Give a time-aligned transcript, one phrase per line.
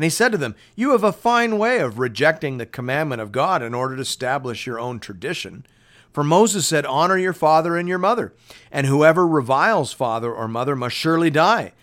[0.00, 3.32] And he said to them, You have a fine way of rejecting the commandment of
[3.32, 5.66] God in order to establish your own tradition.
[6.10, 8.32] For Moses said, Honor your father and your mother,
[8.72, 11.74] and whoever reviles father or mother must surely die.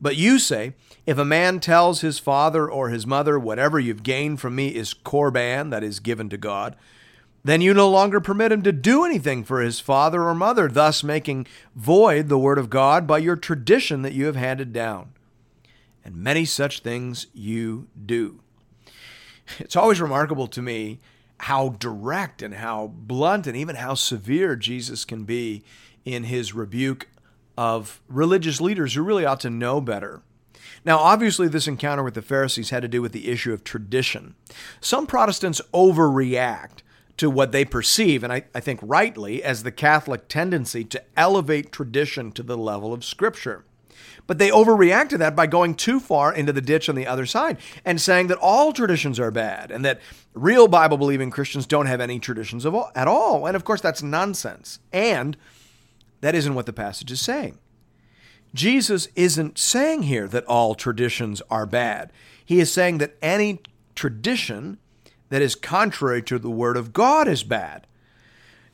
[0.00, 0.74] But you say,
[1.06, 4.92] If a man tells his father or his mother, Whatever you've gained from me is
[4.92, 6.74] korban, that is given to God,
[7.44, 11.04] then you no longer permit him to do anything for his father or mother, thus
[11.04, 11.46] making
[11.76, 15.12] void the word of God by your tradition that you have handed down
[16.04, 18.40] and many such things you do.
[19.58, 21.00] It's always remarkable to me
[21.38, 25.62] how direct and how blunt and even how severe Jesus can be
[26.04, 27.08] in his rebuke
[27.56, 30.22] of religious leaders who really ought to know better.
[30.84, 34.34] Now, obviously, this encounter with the Pharisees had to do with the issue of tradition.
[34.80, 36.82] Some Protestants overreact
[37.16, 41.70] to what they perceive, and I, I, think rightly, as the Catholic tendency to elevate
[41.70, 43.64] tradition to the level of Scripture.
[44.26, 47.26] But they overreact to that by going too far into the ditch on the other
[47.26, 50.00] side and saying that all traditions are bad and that
[50.32, 53.46] real Bible believing Christians don't have any traditions all, at all.
[53.46, 54.78] And of course, that's nonsense.
[54.92, 55.36] And
[56.22, 57.58] that isn't what the passage is saying.
[58.54, 62.10] Jesus isn't saying here that all traditions are bad.
[62.42, 63.60] He is saying that any
[63.94, 64.78] tradition
[65.28, 67.86] that is contrary to the Word of God is bad.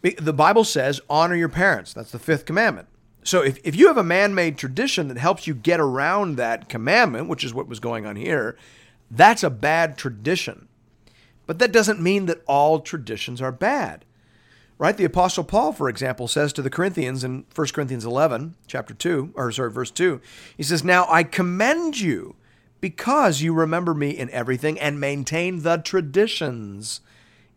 [0.03, 1.93] The Bible says, honor your parents.
[1.93, 2.89] That's the fifth commandment.
[3.23, 6.69] So if, if you have a man made tradition that helps you get around that
[6.69, 8.57] commandment, which is what was going on here,
[9.11, 10.69] that's a bad tradition.
[11.47, 14.05] But that doesn't mean that all traditions are bad.
[14.79, 14.97] Right?
[14.97, 19.33] The apostle Paul, for example, says to the Corinthians in 1 Corinthians 11, chapter 2,
[19.35, 20.23] or sorry, verse 2,
[20.57, 22.37] he says, "Now I commend you
[22.81, 27.03] because you remember me in everything and maintain the traditions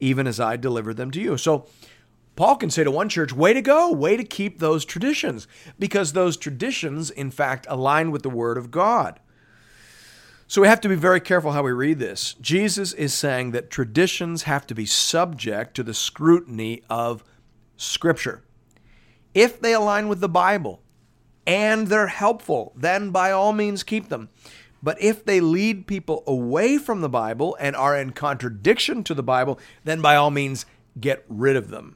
[0.01, 1.65] even as I delivered them to you." So
[2.35, 6.13] Paul can say to one church, way to go, way to keep those traditions, because
[6.13, 9.19] those traditions, in fact, align with the Word of God.
[10.47, 12.35] So we have to be very careful how we read this.
[12.41, 17.23] Jesus is saying that traditions have to be subject to the scrutiny of
[17.77, 18.43] Scripture.
[19.33, 20.81] If they align with the Bible
[21.47, 24.29] and they're helpful, then by all means keep them.
[24.81, 29.23] But if they lead people away from the Bible and are in contradiction to the
[29.23, 30.65] Bible, then by all means
[30.99, 31.95] get rid of them.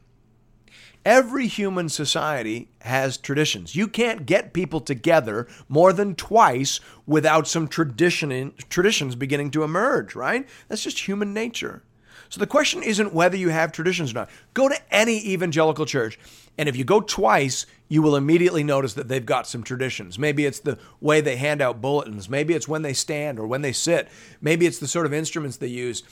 [1.07, 3.77] Every human society has traditions.
[3.77, 9.63] You can't get people together more than twice without some tradition in, traditions beginning to
[9.63, 10.45] emerge, right?
[10.67, 11.81] That's just human nature.
[12.27, 14.29] So the question isn't whether you have traditions or not.
[14.53, 16.19] Go to any evangelical church,
[16.57, 20.19] and if you go twice, you will immediately notice that they've got some traditions.
[20.19, 22.27] Maybe it's the way they hand out bulletins.
[22.27, 24.09] Maybe it's when they stand or when they sit.
[24.41, 26.03] Maybe it's the sort of instruments they use.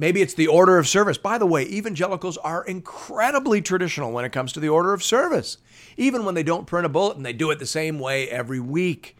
[0.00, 1.18] Maybe it's the order of service.
[1.18, 5.58] By the way, evangelicals are incredibly traditional when it comes to the order of service.
[5.96, 9.16] Even when they don't print a bulletin, they do it the same way every week.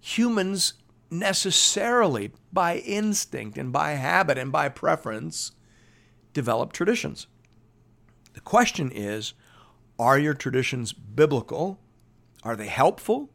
[0.00, 0.74] Humans
[1.10, 5.52] necessarily, by instinct and by habit and by preference,
[6.34, 7.26] develop traditions.
[8.34, 9.32] The question is
[9.98, 11.78] are your traditions biblical?
[12.42, 13.30] Are they helpful?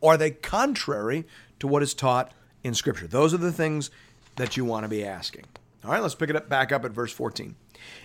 [0.00, 1.26] Are they contrary
[1.58, 2.32] to what is taught
[2.62, 3.08] in Scripture?
[3.08, 3.90] Those are the things
[4.36, 5.46] that you want to be asking.
[5.84, 7.56] All right, let's pick it up back up at verse 14.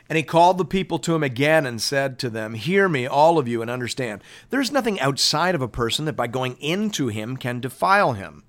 [0.10, 3.38] And he called the people to him again and said to them, Hear me, all
[3.38, 4.24] of you, and understand.
[4.50, 8.44] There is nothing outside of a person that by going into him can defile him.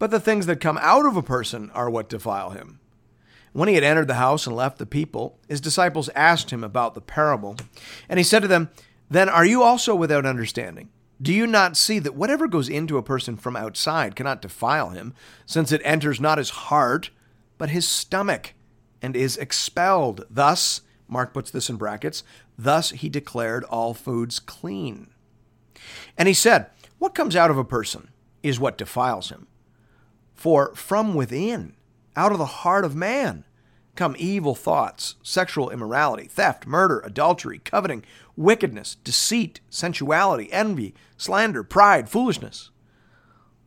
[0.00, 2.80] But the things that come out of a person are what defile him.
[3.52, 6.94] When he had entered the house and left the people, his disciples asked him about
[6.94, 7.56] the parable.
[8.08, 8.70] And he said to them,
[9.08, 10.88] Then are you also without understanding?
[11.20, 15.14] Do you not see that whatever goes into a person from outside cannot defile him,
[15.46, 17.10] since it enters not his heart,
[17.58, 18.54] but his stomach,
[19.02, 20.24] and is expelled?
[20.30, 22.22] Thus, Mark puts this in brackets,
[22.56, 25.10] thus he declared all foods clean.
[26.16, 28.08] And he said, What comes out of a person
[28.42, 29.46] is what defiles him.
[30.34, 31.74] For from within,
[32.16, 33.44] out of the heart of man,
[33.96, 38.04] come evil thoughts, sexual immorality, theft, murder, adultery, coveting,
[38.36, 42.70] wickedness, deceit, sensuality, envy, slander, pride, foolishness.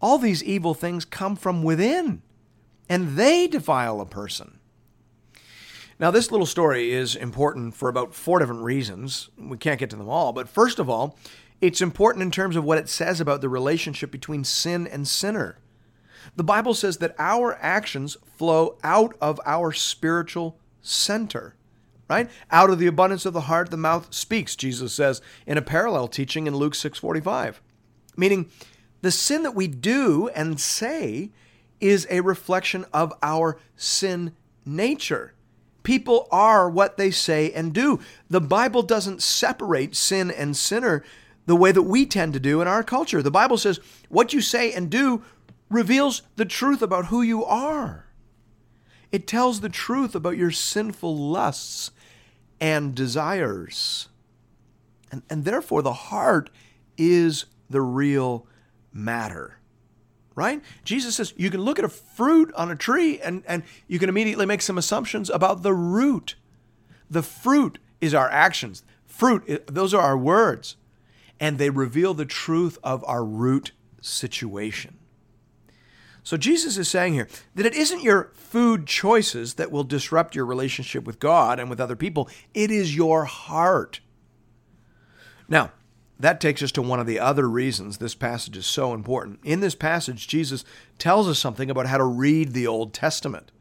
[0.01, 2.21] All these evil things come from within,
[2.91, 4.59] and they defile a person.
[5.97, 9.29] Now, this little story is important for about four different reasons.
[9.37, 11.17] We can't get to them all, but first of all,
[11.61, 15.57] it's important in terms of what it says about the relationship between sin and sinner.
[16.35, 21.55] The Bible says that our actions flow out of our spiritual center,
[22.09, 22.29] right?
[22.51, 26.09] Out of the abundance of the heart the mouth speaks, Jesus says in a parallel
[26.09, 27.61] teaching in Luke 6:45.
[28.17, 28.51] Meaning
[29.01, 31.31] the sin that we do and say
[31.81, 34.33] is a reflection of our sin
[34.65, 35.33] nature.
[35.83, 37.99] People are what they say and do.
[38.29, 41.03] The Bible doesn't separate sin and sinner
[41.47, 43.23] the way that we tend to do in our culture.
[43.23, 43.79] The Bible says
[44.09, 45.23] what you say and do
[45.69, 48.05] reveals the truth about who you are.
[49.11, 51.91] It tells the truth about your sinful lusts
[52.59, 54.07] and desires.
[55.11, 56.49] And, and therefore, the heart
[56.97, 58.45] is the real
[58.93, 59.57] matter.
[60.33, 60.61] Right?
[60.85, 64.07] Jesus says you can look at a fruit on a tree and, and you can
[64.07, 66.35] immediately make some assumptions about the root.
[67.09, 68.83] The fruit is our actions.
[69.05, 70.77] Fruit, those are our words.
[71.39, 74.97] And they reveal the truth of our root situation.
[76.23, 80.45] So Jesus is saying here that it isn't your food choices that will disrupt your
[80.45, 84.01] relationship with God and with other people, it is your heart.
[85.49, 85.71] Now,
[86.21, 89.39] that takes us to one of the other reasons this passage is so important.
[89.43, 90.63] In this passage, Jesus
[90.99, 93.51] tells us something about how to read the Old Testament.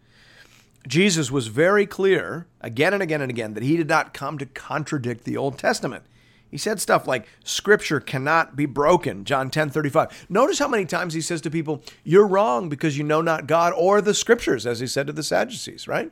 [0.86, 4.46] Jesus was very clear again and again and again that he did not come to
[4.46, 6.04] contradict the Old Testament.
[6.50, 10.26] He said stuff like scripture cannot be broken, John 10 35.
[10.28, 13.72] Notice how many times he says to people, You're wrong because you know not God
[13.76, 16.10] or the scriptures, as he said to the Sadducees, right?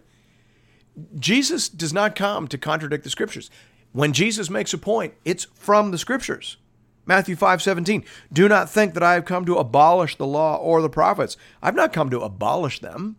[1.18, 3.50] Jesus does not come to contradict the scriptures.
[3.98, 6.56] When Jesus makes a point, it's from the scriptures.
[7.04, 8.04] Matthew 5 17.
[8.32, 11.36] Do not think that I have come to abolish the law or the prophets.
[11.60, 13.16] I've not come to abolish them,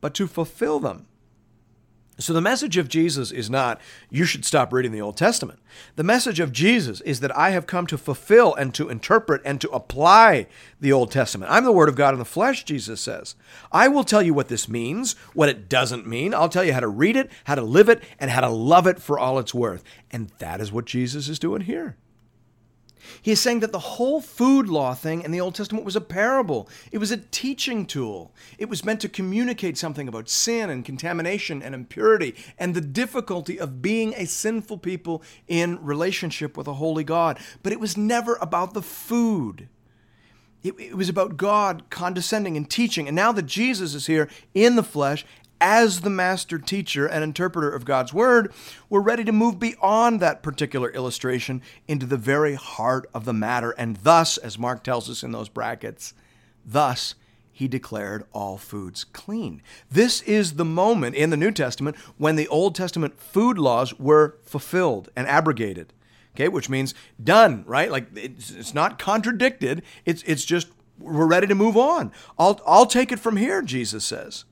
[0.00, 1.08] but to fulfill them.
[2.18, 3.80] So the message of Jesus is not,
[4.10, 5.58] you should stop reading the Old Testament.
[5.96, 9.60] The message of Jesus is that I have come to fulfill and to interpret and
[9.62, 10.46] to apply
[10.78, 11.50] the Old Testament.
[11.50, 13.34] I'm the Word of God in the flesh, Jesus says.
[13.72, 16.34] I will tell you what this means, what it doesn't mean.
[16.34, 18.86] I'll tell you how to read it, how to live it, and how to love
[18.86, 19.82] it for all it's worth.
[20.10, 21.96] And that is what Jesus is doing here.
[23.20, 26.00] He is saying that the whole food law thing in the Old Testament was a
[26.00, 26.68] parable.
[26.90, 28.32] It was a teaching tool.
[28.58, 33.58] It was meant to communicate something about sin and contamination and impurity and the difficulty
[33.58, 37.38] of being a sinful people in relationship with a holy God.
[37.62, 39.68] But it was never about the food.
[40.62, 43.08] It, it was about God condescending and teaching.
[43.08, 45.26] And now that Jesus is here in the flesh
[45.62, 48.52] as the master teacher and interpreter of God's Word,
[48.90, 53.70] we're ready to move beyond that particular illustration into the very heart of the matter.
[53.70, 56.14] And thus, as Mark tells us in those brackets,
[56.66, 57.14] thus
[57.52, 59.62] he declared all foods clean.
[59.88, 64.38] This is the moment in the New Testament when the Old Testament food laws were
[64.42, 65.92] fulfilled and abrogated.
[66.34, 66.92] Okay, which means
[67.22, 67.90] done, right?
[67.90, 69.82] Like it's, it's not contradicted.
[70.04, 72.10] It's it's just we're ready to move on.
[72.36, 74.44] I'll I'll take it from here, Jesus says.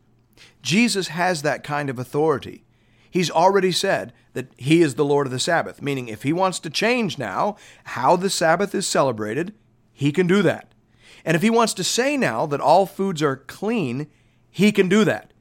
[0.63, 2.65] Jesus has that kind of authority.
[3.11, 6.59] He's already said that he is the Lord of the Sabbath, meaning if he wants
[6.61, 9.53] to change now how the Sabbath is celebrated,
[9.93, 10.73] he can do that.
[11.25, 14.07] And if he wants to say now that all foods are clean,
[14.51, 15.33] he can do that.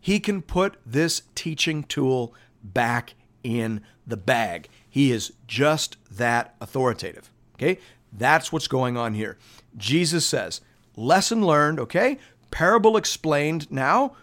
[0.00, 4.68] He can put this teaching tool back in the bag.
[4.88, 7.30] He is just that authoritative.
[7.54, 7.80] Okay?
[8.12, 9.36] That's what's going on here.
[9.76, 10.60] Jesus says,
[10.94, 12.18] lesson learned, okay?
[12.50, 14.14] Parable explained now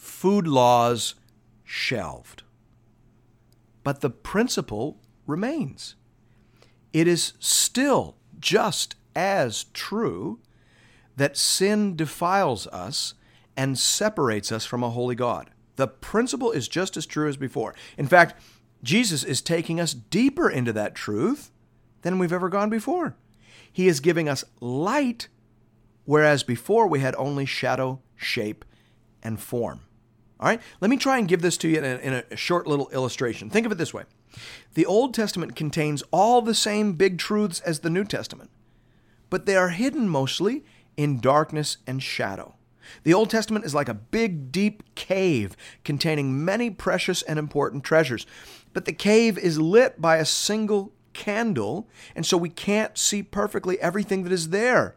[0.00, 1.14] food laws
[1.62, 2.42] shelved.
[3.84, 5.94] But the principle remains.
[6.92, 10.40] It is still just as true
[11.16, 13.14] that sin defiles us
[13.56, 15.50] and separates us from a holy God.
[15.76, 17.74] The principle is just as true as before.
[17.98, 18.40] In fact,
[18.82, 21.50] Jesus is taking us deeper into that truth
[22.00, 23.16] than we've ever gone before.
[23.70, 25.28] He is giving us light,
[26.06, 28.64] whereas before we had only shadow, shape,
[29.22, 29.80] and form.
[30.40, 30.60] All right?
[30.80, 33.50] Let me try and give this to you in a, in a short little illustration.
[33.50, 34.04] Think of it this way
[34.74, 38.50] The Old Testament contains all the same big truths as the New Testament,
[39.28, 40.64] but they are hidden mostly
[40.96, 42.54] in darkness and shadow.
[43.04, 48.26] The Old Testament is like a big, deep cave containing many precious and important treasures.
[48.72, 53.80] But the cave is lit by a single candle, and so we can't see perfectly
[53.80, 54.96] everything that is there.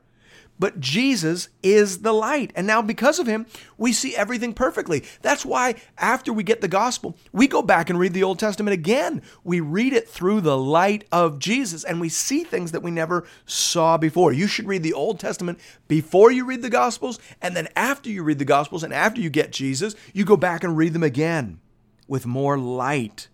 [0.59, 2.51] But Jesus is the light.
[2.55, 5.03] And now, because of him, we see everything perfectly.
[5.21, 8.73] That's why, after we get the gospel, we go back and read the Old Testament
[8.73, 9.23] again.
[9.43, 13.25] We read it through the light of Jesus and we see things that we never
[13.45, 14.31] saw before.
[14.31, 17.19] You should read the Old Testament before you read the gospels.
[17.41, 20.63] And then, after you read the gospels and after you get Jesus, you go back
[20.63, 21.59] and read them again
[22.07, 23.27] with more light.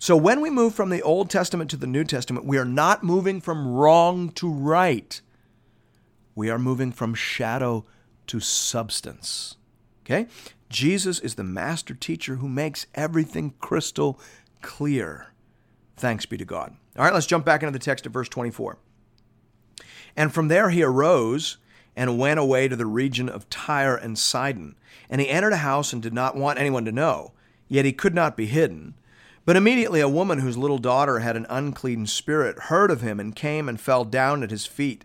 [0.00, 3.02] So, when we move from the Old Testament to the New Testament, we are not
[3.02, 5.20] moving from wrong to right
[6.36, 7.84] we are moving from shadow
[8.28, 9.56] to substance.
[10.04, 10.28] Okay?
[10.68, 14.20] Jesus is the master teacher who makes everything crystal
[14.62, 15.32] clear.
[15.96, 16.76] Thanks be to God.
[16.96, 18.78] All right, let's jump back into the text of verse 24.
[20.16, 21.56] And from there he arose
[21.96, 24.76] and went away to the region of Tyre and Sidon.
[25.08, 27.32] And he entered a house and did not want anyone to know,
[27.68, 28.94] yet he could not be hidden.
[29.44, 33.34] But immediately a woman whose little daughter had an unclean spirit heard of him and
[33.34, 35.04] came and fell down at his feet.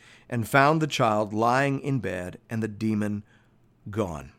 [0.31, 3.23] and found the child lying in bed and the demon
[3.89, 4.31] gone.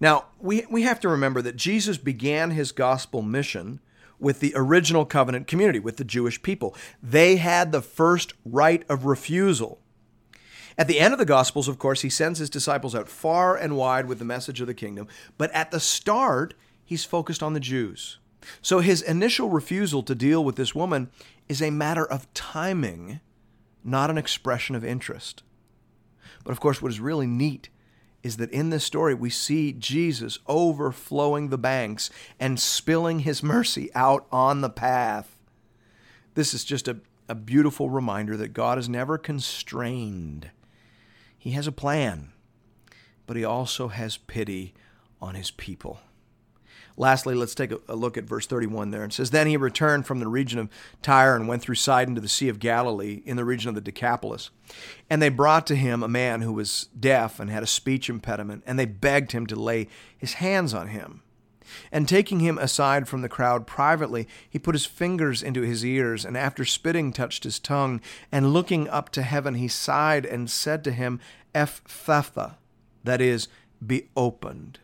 [0.00, 3.80] Now, we, we have to remember that Jesus began his gospel mission
[4.18, 6.74] with the original covenant community, with the Jewish people.
[7.02, 9.80] They had the first right of refusal.
[10.76, 13.76] At the end of the Gospels, of course, he sends his disciples out far and
[13.76, 16.54] wide with the message of the kingdom, but at the start,
[16.84, 18.18] he's focused on the Jews.
[18.62, 21.10] So his initial refusal to deal with this woman
[21.48, 23.20] is a matter of timing
[23.84, 25.42] not an expression of interest.
[26.44, 27.68] But of course, what is really neat
[28.22, 33.90] is that in this story we see Jesus overflowing the banks and spilling his mercy
[33.94, 35.38] out on the path.
[36.34, 40.50] This is just a, a beautiful reminder that God is never constrained.
[41.38, 42.32] He has a plan,
[43.26, 44.74] but he also has pity
[45.20, 46.00] on his people.
[47.00, 49.04] Lastly, let's take a, look at verse 31 there.
[49.04, 50.68] It says, Then he returned from the region of
[51.00, 53.80] Tyre and went through Sidon to the Sea of Galilee in the region of the
[53.80, 54.50] Decapolis.
[55.08, 58.64] And they brought to him a man who was deaf and had a speech impediment,
[58.66, 61.22] and they begged him to lay his hands on him.
[61.90, 66.26] And taking him aside from the crowd privately, he put his fingers into his ears,
[66.26, 68.02] and after spitting, touched his tongue.
[68.30, 71.18] And looking up to heaven, he sighed and said to him,
[71.54, 72.56] Ephphatha,
[73.04, 73.48] that is,
[73.84, 74.80] be opened.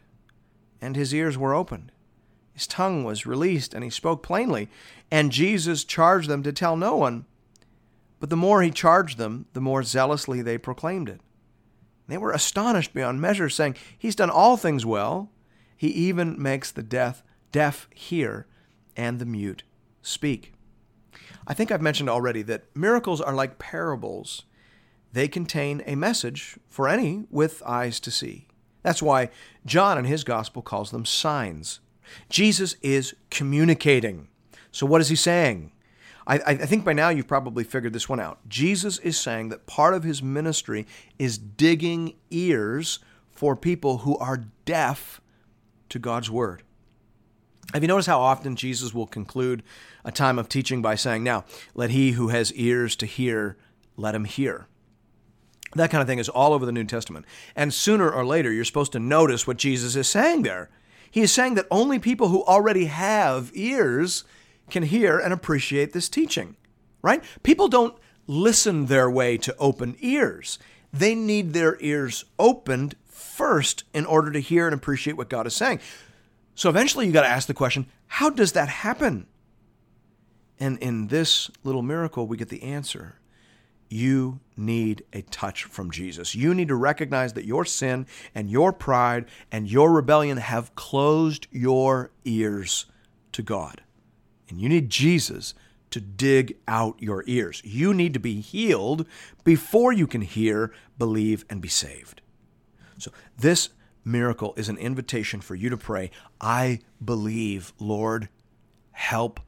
[0.81, 1.93] And his ears were opened
[2.57, 4.71] his tongue was released and he spoke plainly,
[5.11, 7.27] and Jesus charged them to tell no one.
[8.19, 11.21] But the more he charged them, the more zealously they proclaimed it.
[12.09, 15.31] They were astonished beyond measure, saying, He's done all things well.
[15.77, 17.23] He even makes the deaf,
[17.53, 18.47] deaf hear
[18.97, 19.63] and the mute
[20.01, 20.55] speak.
[21.47, 24.45] I think I've mentioned already that miracles are like parables.
[25.13, 28.47] They contain a message for any with eyes to see.
[28.83, 29.29] That's why
[29.67, 31.81] John in his gospel calls them signs.
[32.29, 34.29] Jesus is communicating.
[34.73, 35.73] So, what is he saying?
[36.27, 38.41] I, I, think by now you've probably figured this one out.
[38.49, 40.85] Jesus is saying that part of his ministry
[41.21, 42.99] is digging ears
[43.31, 45.21] for people who are deaf
[45.89, 46.63] to God's word.
[47.73, 49.63] Have you noticed how often Jesus will conclude
[50.05, 51.45] a time of teaching by saying, Now,
[51.75, 53.57] let he who has ears to hear,
[53.97, 54.67] let him hear?
[55.75, 57.27] That kind of thing is all over the New Testament.
[57.55, 60.71] And sooner or later, you're supposed to notice what Jesus is saying there.
[61.17, 64.25] He is saying that only people who already have ears
[64.69, 66.57] can hear and appreciate this teaching,
[67.01, 67.25] right?
[67.43, 67.97] People don't
[68.27, 70.59] listen their way to open ears.
[70.93, 75.57] They need their ears opened first in order to hear and appreciate what God is
[75.57, 75.81] saying.
[76.55, 79.27] So eventually you got to ask the question how does that happen?
[80.61, 83.15] And in this little miracle, we get the answer
[83.89, 86.35] you need a touch from Jesus.
[86.35, 91.47] You need to recognize that your sin and your pride and your rebellion have closed
[91.51, 92.87] your ears
[93.33, 93.83] to God.
[94.49, 95.55] And you need Jesus
[95.91, 97.63] to dig out your ears.
[97.65, 99.07] You need to be healed
[99.45, 102.21] before you can hear, believe, and be saved.
[102.99, 103.71] So, this
[104.05, 108.29] miracle is an invitation for you to pray, I believe, Lord,
[108.93, 109.41] help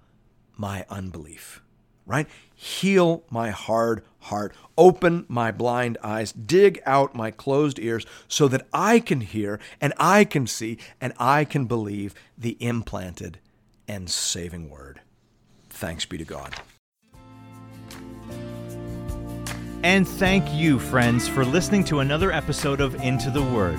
[0.57, 1.62] my unbelief.
[2.09, 2.27] Right?
[2.55, 4.55] Heal my hard heart.
[4.77, 6.33] Open my blind eyes.
[6.33, 11.12] Dig out my closed ears so that I can hear and I can see and
[11.19, 13.38] I can believe the implanted
[13.87, 15.00] and saving word.
[15.69, 16.57] Thanks be to God.
[19.85, 23.79] And thank you, friends, for listening to another episode of Into the Word.